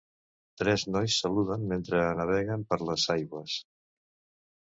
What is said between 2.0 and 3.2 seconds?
naveguen per les